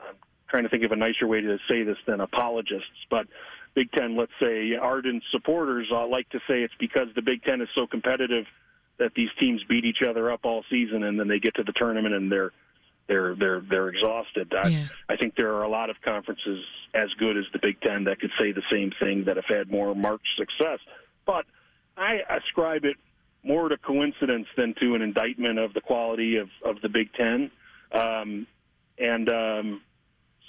I'm 0.00 0.16
trying 0.48 0.64
to 0.64 0.68
think 0.68 0.84
of 0.84 0.92
a 0.92 0.96
nicer 0.96 1.26
way 1.26 1.40
to 1.40 1.58
say 1.68 1.82
this 1.82 1.96
than 2.06 2.20
apologists, 2.20 3.06
but 3.10 3.26
Big 3.74 3.90
Ten, 3.92 4.16
let's 4.16 4.32
say, 4.40 4.76
ardent 4.80 5.22
supporters 5.32 5.88
uh, 5.92 6.06
like 6.06 6.28
to 6.30 6.38
say 6.48 6.62
it's 6.62 6.74
because 6.78 7.08
the 7.16 7.22
Big 7.22 7.42
Ten 7.42 7.60
is 7.60 7.68
so 7.74 7.86
competitive 7.86 8.44
that 8.98 9.12
these 9.16 9.30
teams 9.40 9.62
beat 9.68 9.84
each 9.84 10.02
other 10.08 10.30
up 10.30 10.40
all 10.44 10.64
season, 10.70 11.02
and 11.02 11.18
then 11.18 11.26
they 11.26 11.40
get 11.40 11.54
to 11.56 11.64
the 11.64 11.72
tournament 11.72 12.14
and 12.14 12.30
they're 12.30 12.52
they're 13.06 13.34
they're 13.34 13.60
they're 13.60 13.88
exhausted. 13.88 14.52
I, 14.54 14.68
yeah. 14.68 14.86
I 15.08 15.16
think 15.16 15.34
there 15.36 15.54
are 15.54 15.62
a 15.62 15.68
lot 15.68 15.90
of 15.90 15.96
conferences 16.02 16.64
as 16.94 17.10
good 17.18 17.36
as 17.36 17.44
the 17.52 17.58
Big 17.60 17.80
Ten 17.80 18.04
that 18.04 18.20
could 18.20 18.30
say 18.38 18.52
the 18.52 18.62
same 18.70 18.92
thing 19.00 19.24
that 19.26 19.36
have 19.36 19.44
had 19.46 19.70
more 19.70 19.94
marked 19.94 20.26
success, 20.36 20.78
but 21.26 21.44
I 21.96 22.20
ascribe 22.28 22.84
it 22.84 22.96
more 23.42 23.68
to 23.68 23.76
coincidence 23.76 24.46
than 24.56 24.74
to 24.80 24.94
an 24.94 25.02
indictment 25.02 25.58
of 25.58 25.74
the 25.74 25.80
quality 25.80 26.36
of, 26.36 26.48
of 26.64 26.80
the 26.80 26.88
Big 26.88 27.12
Ten. 27.12 27.50
Um, 27.92 28.46
and 28.98 29.28
um, 29.28 29.82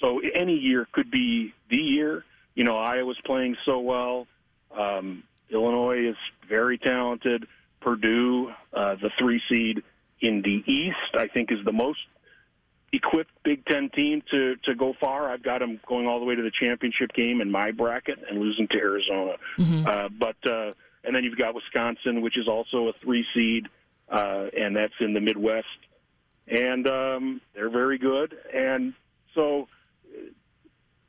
so 0.00 0.20
any 0.34 0.54
year 0.54 0.88
could 0.92 1.10
be 1.10 1.52
the 1.70 1.76
year. 1.76 2.24
You 2.54 2.64
know, 2.64 2.78
Iowa's 2.78 3.20
playing 3.24 3.56
so 3.66 3.80
well. 3.80 4.26
Um, 4.76 5.22
Illinois 5.50 6.08
is 6.08 6.16
very 6.48 6.78
talented. 6.78 7.46
Purdue, 7.80 8.50
uh, 8.72 8.96
the 8.96 9.10
three 9.18 9.40
seed 9.48 9.82
in 10.20 10.42
the 10.42 10.64
East, 10.66 11.14
I 11.14 11.28
think 11.28 11.52
is 11.52 11.64
the 11.64 11.72
most 11.72 12.00
equipped 12.92 13.30
Big 13.44 13.64
Ten 13.66 13.90
team 13.90 14.22
to 14.30 14.56
to 14.64 14.74
go 14.74 14.94
far. 15.00 15.30
I've 15.30 15.42
got 15.42 15.58
them 15.60 15.80
going 15.88 16.06
all 16.06 16.18
the 16.20 16.24
way 16.26 16.34
to 16.34 16.42
the 16.42 16.52
championship 16.60 17.12
game 17.14 17.40
in 17.40 17.50
my 17.50 17.70
bracket 17.72 18.18
and 18.30 18.38
losing 18.40 18.68
to 18.68 18.76
Arizona. 18.78 19.34
Mm-hmm. 19.58 19.86
Uh, 19.86 20.08
but 20.18 20.36
uh, 20.50 20.72
and 21.04 21.14
then 21.14 21.24
you've 21.24 21.38
got 21.38 21.54
Wisconsin, 21.54 22.20
which 22.20 22.36
is 22.38 22.48
also 22.48 22.88
a 22.88 22.92
three 23.02 23.24
seed. 23.34 23.68
uh, 24.08 24.46
and 24.56 24.76
that's 24.76 24.94
in 25.00 25.14
the 25.14 25.20
Midwest, 25.20 25.66
and 26.46 26.86
um, 26.86 27.40
they're 27.54 27.70
very 27.70 27.98
good. 27.98 28.36
And 28.54 28.94
so 29.34 29.66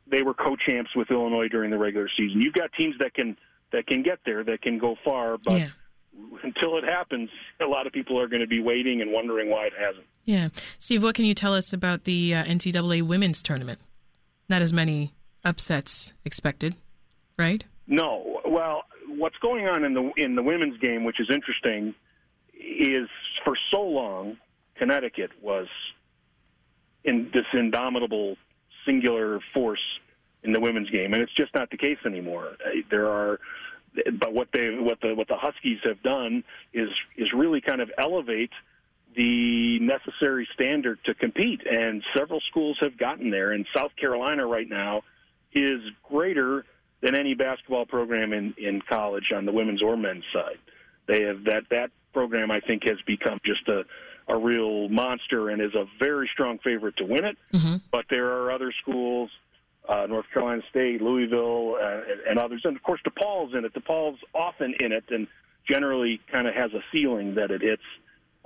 they 0.09 0.23
were 0.23 0.33
co-champs 0.33 0.95
with 0.95 1.11
Illinois 1.11 1.47
during 1.47 1.69
the 1.69 1.77
regular 1.77 2.09
season. 2.17 2.41
You've 2.41 2.53
got 2.53 2.71
teams 2.73 2.95
that 2.99 3.13
can 3.13 3.37
that 3.71 3.85
can 3.85 4.01
get 4.01 4.19
there, 4.25 4.43
that 4.45 4.61
can 4.61 4.79
go 4.79 4.95
far, 5.03 5.37
but 5.37 5.59
Yeah. 5.59 5.69
until 6.43 6.77
it 6.77 6.85
happens, 6.85 7.29
a 7.61 7.65
lot 7.65 7.85
of 7.85 7.91
people 7.93 8.17
are 8.19 8.27
going 8.27 8.41
to 8.41 8.47
be 8.47 8.61
waiting 8.61 9.01
and 9.01 9.11
wondering 9.11 9.49
why 9.49 9.65
it 9.67 9.73
hasn't. 9.77 10.05
Yeah. 10.27 10.49
Steve, 10.77 11.01
what 11.03 11.15
can 11.15 11.23
you 11.25 11.33
tell 11.33 11.55
us 11.55 11.71
about 11.73 12.03
the 12.03 12.35
uh, 12.35 12.43
NCAA 12.43 13.01
women's 13.01 13.41
tournament? 13.41 13.79
Not 14.49 14.61
as 14.61 14.73
many 14.73 15.13
upsets 15.43 16.11
expected, 16.25 16.75
right? 17.39 17.63
No, 17.87 18.41
well, 18.45 18.83
what's 19.07 19.37
going 19.37 19.67
on 19.67 19.85
in 19.85 19.93
the 19.93 20.11
in 20.17 20.35
the 20.35 20.43
women's 20.43 20.77
game, 20.79 21.05
which 21.05 21.19
is 21.21 21.29
interesting, 21.31 21.95
is 22.53 23.07
for 23.45 23.57
so 23.71 23.81
long 23.81 24.37
Connecticut 24.75 25.31
was 25.41 25.67
in 27.05 27.31
this 27.33 27.45
indomitable 27.53 28.35
singular 28.85 29.39
force 29.53 29.79
in 30.43 30.51
the 30.51 30.59
women's 30.59 30.89
game, 30.89 31.13
and 31.13 31.23
it's 31.23 31.33
just 31.35 31.53
not 31.55 31.69
the 31.69 31.77
case 31.77 31.97
anymore. 32.05 32.57
Uh, 32.65 32.81
There 32.91 33.07
are, 33.09 33.39
but 34.19 34.33
what 34.33 34.49
they 34.51 34.71
what 34.77 34.99
the 35.01 35.15
what 35.15 35.29
the 35.29 35.37
Huskies 35.37 35.79
have 35.85 36.03
done 36.03 36.43
is 36.73 36.89
is 37.15 37.31
really 37.33 37.61
kind 37.61 37.79
of 37.79 37.89
elevate 37.97 38.51
the 39.15 39.79
necessary 39.79 40.47
standard 40.53 40.99
to 41.05 41.13
compete, 41.13 41.61
and 41.65 42.03
several 42.15 42.41
schools 42.49 42.77
have 42.81 42.97
gotten 42.97 43.31
there. 43.31 43.51
And 43.51 43.65
South 43.75 43.91
Carolina 43.99 44.45
right 44.45 44.69
now 44.69 45.01
is 45.53 45.81
greater 46.07 46.65
than 47.01 47.15
any 47.15 47.33
basketball 47.33 47.85
program 47.85 48.33
in 48.33 48.53
in 48.57 48.81
college 48.81 49.31
on 49.35 49.45
the 49.45 49.51
women's 49.51 49.81
or 49.81 49.97
men's 49.97 50.25
side. 50.33 50.57
They 51.07 51.23
have 51.23 51.43
that 51.45 51.63
that 51.71 51.91
program 52.13 52.51
I 52.51 52.59
think 52.59 52.83
has 52.85 52.97
become 53.05 53.39
just 53.45 53.67
a 53.67 53.83
a 54.27 54.37
real 54.37 54.89
monster 54.89 55.49
and 55.49 55.61
is 55.61 55.73
a 55.73 55.85
very 55.99 56.29
strong 56.33 56.59
favorite 56.59 56.97
to 56.97 57.05
win 57.05 57.23
it. 57.23 57.37
But 57.91 58.05
there 58.09 58.27
are 58.27 58.51
other 58.51 58.73
schools, 58.81 59.29
uh, 59.87 60.05
North 60.07 60.25
Carolina 60.33 60.61
State, 60.69 61.01
Louisville, 61.01 61.77
uh, 61.81 62.01
and, 62.11 62.21
and 62.31 62.39
others, 62.39 62.61
and 62.65 62.75
of 62.75 62.83
course 62.83 62.99
DePaul's 63.07 63.53
in 63.55 63.63
it. 63.63 63.73
DePaul's 63.73 64.19
often 64.35 64.73
in 64.79 64.91
it, 64.91 65.05
and 65.09 65.27
generally 65.69 66.19
kind 66.31 66.47
of 66.47 66.55
has 66.55 66.73
a 66.73 66.81
ceiling 66.91 67.35
that 67.35 67.51
it 67.51 67.61
hits 67.61 67.83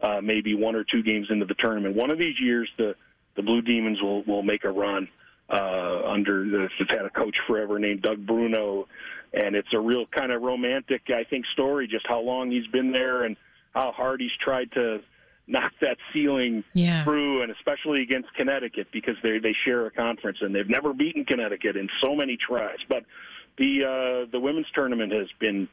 uh, 0.02 0.20
maybe 0.22 0.56
one 0.56 0.76
or 0.76 0.84
two 0.84 1.04
games 1.04 1.28
into 1.30 1.46
the 1.46 1.56
tournament. 1.56 1.96
One 1.96 2.10
of 2.10 2.18
these 2.18 2.40
years, 2.40 2.70
the 2.78 2.96
the 3.36 3.42
Blue 3.42 3.62
Demons 3.62 4.02
will 4.02 4.24
will 4.24 4.44
make 4.44 4.64
a 4.64 4.72
run 4.72 5.08
uh, 5.50 6.02
under 6.06 6.46
the 6.46 6.70
they've 6.80 6.90
had 6.90 7.06
a 7.06 7.10
coach 7.10 7.36
forever 7.48 7.80
named 7.80 8.02
Doug 8.02 8.26
Bruno, 8.26 8.88
and 9.34 9.56
it's 9.56 9.74
a 9.74 9.80
real 9.80 10.06
kind 10.08 10.32
of 10.32 10.42
romantic, 10.42 11.04
I 11.10 11.24
think, 11.24 11.46
story 11.54 11.88
just 11.88 12.06
how 12.08 12.22
long 12.22 12.52
he's 12.52 12.68
been 12.68 12.92
there 12.92 13.24
and 13.24 13.38
how 13.74 13.92
hard 13.92 14.22
he's 14.22 14.32
tried 14.44 14.72
to 14.74 15.02
knock 15.48 15.72
that 15.82 15.98
ceiling 16.14 16.64
Yeah. 16.74 17.04
through, 17.04 17.42
and 17.42 17.52
especially 17.52 18.02
against 18.02 18.34
Connecticut 18.36 18.88
because 18.92 19.16
they 19.24 19.40
they 19.40 19.56
share 19.66 19.86
a 19.86 19.92
conference 19.92 20.38
and 20.42 20.54
they've 20.56 20.70
never 20.70 20.94
beaten 20.94 21.26
Connecticut 21.26 21.76
in 21.76 21.90
so 22.02 22.16
many 22.16 22.38
tries. 22.38 22.80
But 22.88 23.04
the 23.58 24.26
uh, 24.26 24.32
the 24.32 24.40
women's 24.40 24.70
tournament 24.74 25.12
has 25.12 25.28
been 25.40 25.68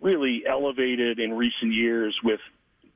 really 0.00 0.44
elevated 0.46 1.18
in 1.18 1.32
recent 1.32 1.72
years 1.72 2.14
with 2.22 2.40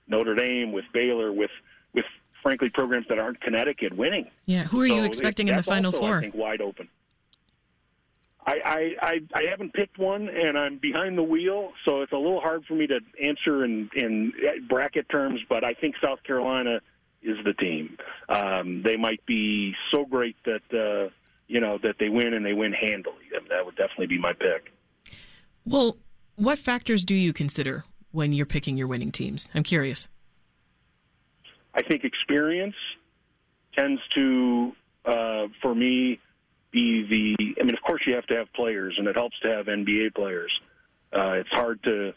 Notre 0.09 0.35
Dame, 0.35 0.73
with 0.73 0.85
Baylor, 0.93 1.33
with 1.33 1.51
with 1.95 2.05
frankly 2.43 2.69
programs 2.69 3.07
that 3.09 3.19
aren't 3.19 3.41
Connecticut 3.41 3.97
winning. 3.97 4.27
Yeah. 4.47 4.65
Who 4.65 4.81
are 4.81 4.87
you 4.87 5.01
So 5.01 5.05
expecting 5.05 5.49
in 5.49 5.57
the 5.57 5.63
Final 5.63 5.89
also, 5.89 5.99
Four? 5.99 6.19
I 6.19 6.21
think 6.21 6.35
wide 6.35 6.61
open. 6.61 6.89
I, 8.47 8.53
I, 8.65 9.07
I, 9.07 9.21
I 9.35 9.43
haven't 9.51 9.75
picked 9.75 9.99
one, 9.99 10.29
and 10.29 10.57
I'm 10.57 10.79
behind 10.79 11.19
the 11.19 11.23
wheel, 11.23 11.73
so 11.85 12.01
it's 12.01 12.13
a 12.13 12.17
little 12.17 12.41
hard 12.41 12.65
for 12.65 12.75
me 12.75 12.87
to 12.87 12.99
answer 13.23 13.65
in, 13.65 13.91
in 13.95 14.33
bracket 14.69 15.07
terms. 15.11 15.41
But 15.51 15.65
I 15.65 15.75
think 15.75 15.97
South 16.03 16.23
Carolina 16.23 16.81
is 17.23 17.37
the 17.45 17.53
team. 17.55 17.99
Um, 18.31 18.83
they 18.83 18.97
might 18.97 19.25
be 19.27 19.75
so 19.91 20.07
great 20.07 20.37
that 20.45 20.63
uh, 20.73 21.11
you 21.49 21.61
know 21.61 21.79
that 21.83 21.97
they 21.99 22.09
win 22.09 22.33
and 22.33 22.45
they 22.47 22.55
win 22.55 22.73
handily. 22.73 23.17
That 23.51 23.67
would 23.67 23.77
definitely 23.77 24.07
be 24.07 24.19
my 24.19 24.33
pick. 24.33 24.73
Well, 25.67 25.99
what 26.37 26.59
factors 26.59 27.05
do 27.05 27.15
you 27.15 27.33
consider 27.35 27.85
when 28.13 28.33
you're 28.33 28.47
picking 28.47 28.77
your 28.77 28.87
winning 28.87 29.13
teams? 29.13 29.49
I'm 29.55 29.63
curious. 29.63 30.09
I 31.75 31.83
think 31.83 32.05
experience 32.05 32.75
tends 33.75 34.01
to, 34.15 34.73
uh, 35.05 35.47
for 35.63 35.75
me, 35.75 36.19
be 36.71 37.37
the. 37.39 37.55
I 37.61 37.65
mean, 37.65 37.75
of 37.75 37.83
course, 37.83 38.03
you 38.07 38.15
have 38.15 38.27
to 38.27 38.37
have 38.37 38.53
players, 38.53 38.95
and 38.99 39.07
it 39.07 39.15
helps 39.15 39.39
to 39.41 39.49
have 39.49 39.67
NBA 39.67 40.15
players. 40.15 40.53
Uh, 41.13 41.33
it's 41.33 41.49
hard 41.51 41.83
to 41.85 42.13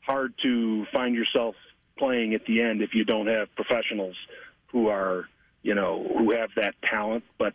hard 0.00 0.34
to 0.42 0.86
find 0.92 1.14
yourself 1.14 1.54
playing 1.98 2.34
at 2.34 2.44
the 2.46 2.62
end 2.62 2.82
if 2.82 2.94
you 2.94 3.04
don't 3.04 3.26
have 3.26 3.54
professionals 3.54 4.16
who 4.68 4.88
are, 4.88 5.28
you 5.62 5.74
know, 5.74 6.06
who 6.16 6.32
have 6.32 6.50
that 6.56 6.74
talent. 6.82 7.24
But 7.38 7.54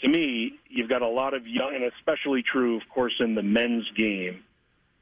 to 0.00 0.08
me, 0.08 0.52
you've 0.68 0.88
got 0.88 1.02
a 1.02 1.08
lot 1.08 1.34
of 1.34 1.46
young, 1.46 1.74
and 1.74 1.84
especially 1.84 2.42
true, 2.42 2.76
of 2.76 2.82
course, 2.92 3.14
in 3.20 3.34
the 3.34 3.42
men's 3.42 3.88
game 3.96 4.42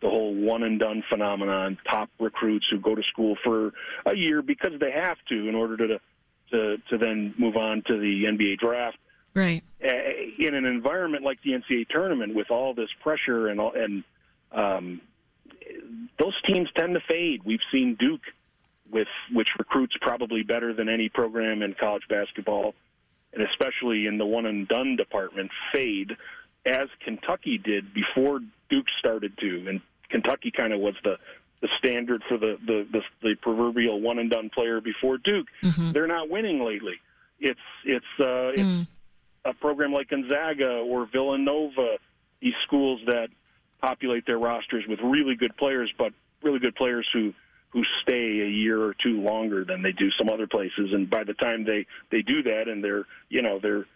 the 0.00 0.08
whole 0.08 0.34
one 0.34 0.62
and 0.62 0.78
done 0.78 1.02
phenomenon, 1.08 1.78
top 1.88 2.08
recruits 2.18 2.66
who 2.70 2.80
go 2.80 2.94
to 2.94 3.02
school 3.12 3.36
for 3.44 3.72
a 4.06 4.14
year 4.14 4.42
because 4.42 4.72
they 4.80 4.90
have 4.90 5.18
to 5.28 5.48
in 5.48 5.54
order 5.54 5.76
to 5.76 6.00
to 6.50 6.76
to 6.90 6.98
then 6.98 7.34
move 7.38 7.56
on 7.56 7.82
to 7.86 7.98
the 7.98 8.24
NBA 8.24 8.58
draft. 8.58 8.96
Right. 9.34 9.62
In 9.80 10.54
an 10.54 10.64
environment 10.64 11.22
like 11.22 11.38
the 11.42 11.52
NCAA 11.52 11.88
tournament 11.88 12.34
with 12.34 12.50
all 12.50 12.74
this 12.74 12.88
pressure 13.00 13.48
and 13.48 13.60
all, 13.60 13.72
and 13.72 14.02
um, 14.50 15.00
those 16.18 16.34
teams 16.46 16.68
tend 16.76 16.94
to 16.94 17.00
fade. 17.06 17.42
We've 17.44 17.60
seen 17.72 17.96
Duke 17.98 18.22
with 18.90 19.08
which 19.32 19.48
recruits 19.58 19.94
probably 20.00 20.42
better 20.42 20.74
than 20.74 20.88
any 20.88 21.08
program 21.08 21.62
in 21.62 21.74
college 21.78 22.02
basketball, 22.08 22.74
and 23.32 23.42
especially 23.42 24.06
in 24.06 24.18
the 24.18 24.26
one 24.26 24.46
and 24.46 24.66
done 24.66 24.96
department, 24.96 25.50
fade 25.72 26.16
as 26.66 26.88
Kentucky 27.04 27.58
did 27.58 27.92
before 27.94 28.40
Duke 28.68 28.86
started 28.98 29.36
to. 29.38 29.68
And 29.68 29.80
Kentucky 30.10 30.50
kind 30.50 30.72
of 30.72 30.80
was 30.80 30.94
the 31.04 31.16
the 31.60 31.68
standard 31.78 32.22
for 32.28 32.38
the 32.38 32.56
the, 32.66 32.86
the, 32.90 33.00
the 33.22 33.34
proverbial 33.40 34.00
one 34.00 34.18
and 34.18 34.30
done 34.30 34.50
player 34.50 34.80
before 34.80 35.18
Duke. 35.18 35.46
They're 35.92 36.06
not 36.06 36.28
winning 36.28 36.64
lately. 36.64 36.94
It's 37.38 37.60
it's 37.84 38.04
uh, 38.18 38.52
it's 38.54 38.60
a 39.44 39.54
program 39.54 39.92
like 39.92 40.08
Gonzaga 40.08 40.84
or 40.84 41.06
Villanova, 41.10 41.96
these 42.40 42.54
schools 42.66 43.00
that 43.06 43.28
populate 43.80 44.26
their 44.26 44.38
rosters 44.38 44.84
with 44.86 45.00
really 45.02 45.34
good 45.36 45.56
players, 45.56 45.90
but 45.96 46.12
really 46.42 46.58
good 46.58 46.74
players 46.76 47.06
who 47.12 47.32
who 47.70 47.84
stay 48.02 48.40
a 48.40 48.48
year 48.48 48.82
or 48.82 48.94
two 48.94 49.20
longer 49.20 49.64
than 49.64 49.80
they 49.82 49.92
do 49.92 50.10
some 50.18 50.28
other 50.28 50.46
places. 50.46 50.92
And 50.92 51.08
by 51.08 51.24
the 51.24 51.34
time 51.34 51.64
they 51.64 51.86
they 52.10 52.22
do 52.22 52.42
that, 52.42 52.68
and 52.68 52.82
they're 52.82 53.04
you 53.28 53.42
know 53.42 53.58
they're 53.60 53.86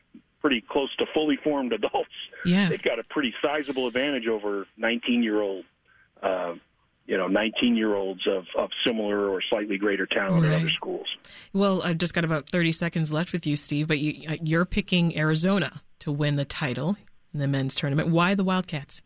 pretty 0.45 0.63
close 0.69 0.95
to 0.97 1.07
fully 1.15 1.37
formed 1.43 1.73
adults, 1.73 2.11
Yeah. 2.45 2.69
they've 2.69 2.83
got 2.83 2.99
a 2.99 3.03
pretty 3.05 3.33
sizable 3.41 3.87
advantage 3.87 4.27
over 4.27 4.67
19 4.77 5.23
year 5.23 5.41
old. 5.41 5.65
Uh, 6.23 6.57
you 7.07 7.17
know, 7.19 7.27
19 7.29 7.77
year 7.77 7.95
olds 7.95 8.21
of, 8.27 8.45
of 8.59 8.69
similar 8.87 9.29
or 9.31 9.41
slightly 9.49 9.79
greater 9.79 10.05
talent 10.07 10.45
at 10.45 10.51
Right. 10.51 10.61
other 10.61 10.71
schools. 10.71 11.07
Well, 11.55 11.83
I've 11.83 11.97
just 11.99 12.13
got 12.13 12.25
about 12.25 12.49
30 12.51 12.73
seconds 12.73 13.11
left 13.13 13.33
with 13.33 13.47
you, 13.47 13.57
Steve, 13.57 13.89
but 13.89 13.99
you, 14.01 14.23
uh, 14.29 14.37
you're 14.43 14.65
picking 14.67 15.17
Arizona 15.17 15.81
to 16.01 16.13
win 16.13 16.35
the 16.37 16.45
title 16.45 16.97
in 17.33 17.41
the 17.41 17.47
men's 17.49 17.75
tournament. 17.75 18.09
Why 18.11 18.35
the 18.35 18.45
Wildcats? 18.45 19.01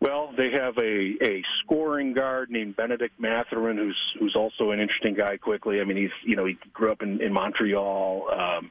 Well, 0.00 0.32
they 0.34 0.50
have 0.52 0.78
a, 0.78 1.16
a 1.22 1.42
scoring 1.62 2.14
guard 2.14 2.50
named 2.50 2.76
Bennedict 2.76 3.20
Mathurin, 3.20 3.76
who's 3.76 3.98
who's 4.18 4.34
also 4.34 4.70
an 4.70 4.80
interesting 4.80 5.14
guy. 5.14 5.36
Quickly, 5.36 5.80
I 5.80 5.84
mean, 5.84 5.98
he's 5.98 6.10
you 6.24 6.36
know 6.36 6.46
he 6.46 6.56
grew 6.72 6.90
up 6.90 7.02
in, 7.02 7.20
in 7.20 7.32
Montreal. 7.32 8.28
Um, 8.30 8.70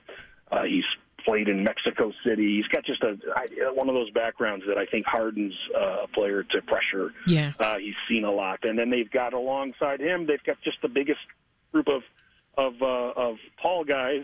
uh, 0.51 0.63
he's 0.63 0.85
played 1.23 1.47
in 1.47 1.63
Mexico 1.63 2.11
City. 2.25 2.57
He's 2.57 2.67
got 2.67 2.83
just 2.83 3.03
a 3.03 3.15
I- 3.35 3.71
one 3.73 3.89
of 3.89 3.95
those 3.95 4.09
backgrounds 4.09 4.65
that 4.67 4.77
I 4.79 4.85
think 4.87 5.05
hardens 5.05 5.53
uh, 5.75 6.03
a 6.03 6.07
player 6.07 6.43
to 6.43 6.61
pressure. 6.63 7.13
Yeah. 7.27 7.51
Uh, 7.59 7.77
he's 7.77 7.93
seen 8.07 8.23
a 8.23 8.31
lot, 8.31 8.59
and 8.63 8.79
then 8.79 8.89
they've 8.89 9.11
got 9.11 9.33
alongside 9.33 9.99
him, 9.99 10.25
they've 10.25 10.43
got 10.43 10.59
just 10.63 10.81
the 10.81 10.89
biggest 10.89 11.19
group 11.71 11.87
of 11.87 12.01
of 12.57 12.81
uh, 12.81 13.11
of 13.15 13.37
tall 13.61 13.83
guys 13.83 14.23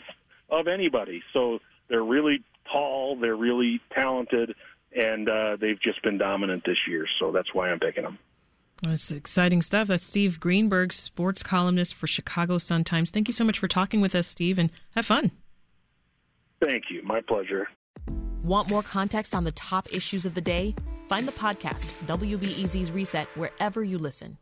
of 0.50 0.67
anybody. 0.67 1.21
So 1.33 1.59
they're 1.88 2.03
really 2.03 2.43
tall, 2.71 3.15
they're 3.15 3.35
really 3.35 3.79
talented, 3.93 4.55
and 4.95 5.29
uh, 5.29 5.57
they've 5.59 5.81
just 5.81 6.01
been 6.03 6.17
dominant 6.17 6.63
this 6.65 6.77
year. 6.87 7.05
So 7.19 7.31
that's 7.31 7.53
why 7.53 7.69
I'm 7.69 7.79
picking 7.79 8.03
them. 8.03 8.17
Well, 8.83 8.93
It's 8.93 9.11
exciting 9.11 9.61
stuff. 9.61 9.87
That's 9.87 10.05
Steve 10.05 10.39
Greenberg, 10.39 10.93
sports 10.93 11.43
columnist 11.43 11.95
for 11.95 12.07
Chicago 12.07 12.57
Sun-Times. 12.57 13.11
Thank 13.11 13.27
you 13.27 13.33
so 13.33 13.43
much 13.43 13.59
for 13.59 13.67
talking 13.67 14.01
with 14.01 14.15
us, 14.15 14.27
Steve, 14.27 14.59
and 14.59 14.71
have 14.95 15.05
fun. 15.05 15.31
Thank 16.61 16.85
you. 16.89 17.01
My 17.03 17.21
pleasure. 17.21 17.67
Want 18.43 18.69
more 18.69 18.83
context 18.83 19.33
on 19.33 19.43
the 19.43 19.51
top 19.51 19.91
issues 19.93 20.25
of 20.25 20.35
the 20.35 20.41
day? 20.41 20.75
Find 21.07 21.27
the 21.27 21.31
podcast, 21.33 21.85
WBEZ's 22.05 22.91
Reset, 22.91 23.27
wherever 23.35 23.83
you 23.83 23.97
listen. 23.97 24.37